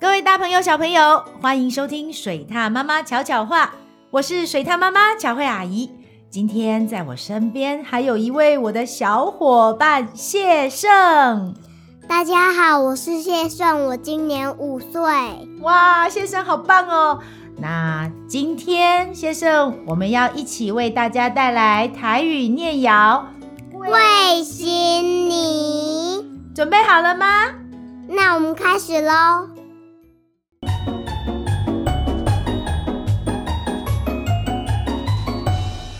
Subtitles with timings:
[0.00, 3.74] 各位大朋友、小朋友，欢迎收听水獭妈妈巧巧话。
[4.12, 5.90] 我是水獭妈妈巧慧阿姨。
[6.30, 11.52] 今天在我身边还有一位我的小伙伴谢胜。
[12.08, 15.02] 大家好，我是谢胜，我今年五岁。
[15.62, 17.18] 哇，谢胜好棒哦！
[17.56, 23.26] 那今天谢胜，我们要一起为大家带来台语念谣。
[23.72, 26.24] 卫心妮，
[26.54, 27.26] 准备好了吗？
[28.06, 29.57] 那我们开始喽。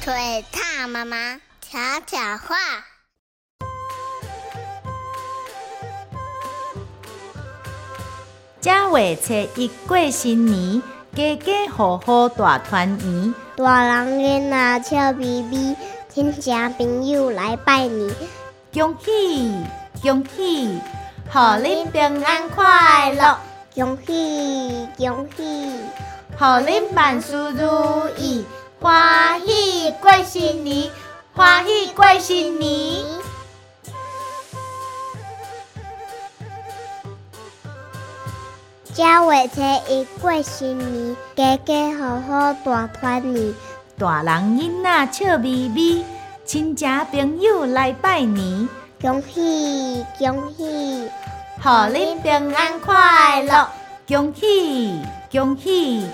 [0.09, 2.57] 水獭妈妈巧巧话，
[8.59, 10.83] 正月初一过新年，
[11.15, 13.35] 家家户户大团圆。
[13.55, 15.77] 大人囡仔笑眯眯，
[16.09, 18.11] 亲戚朋友来拜年。
[18.73, 19.63] 恭喜
[20.01, 20.81] 恭喜，
[21.31, 23.39] 贺恁平安快乐！
[23.75, 25.71] 恭喜恭喜，
[26.39, 28.47] 贺恁万事如意。
[28.81, 30.89] 欢喜过新年，
[31.35, 33.05] 欢喜过新年。
[38.95, 39.61] 正月初
[39.93, 43.53] 一过新年，家家户户大团圆。
[43.99, 46.05] 大人囡仔笑眯眯，
[46.45, 48.69] 亲戚朋友来拜年。
[49.01, 51.11] 恭喜恭喜，
[51.61, 53.69] 贺恁平安快乐！
[54.07, 55.01] 恭喜
[55.33, 56.07] 恭喜。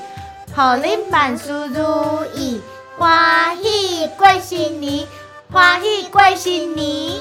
[0.56, 2.62] 贺恁万事如意，
[2.96, 5.04] 欢喜过新年，
[5.50, 7.20] 欢喜过新年。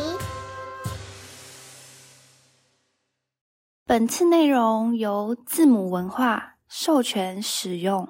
[3.88, 8.08] 本次内容由字母文化授权使用。